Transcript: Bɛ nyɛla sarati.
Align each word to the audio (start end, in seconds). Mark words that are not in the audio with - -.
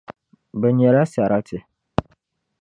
Bɛ 0.59 0.67
nyɛla 0.71 1.03
sarati. 1.13 1.59